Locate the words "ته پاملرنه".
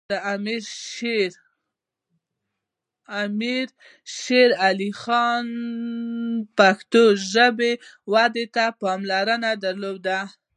8.55-9.51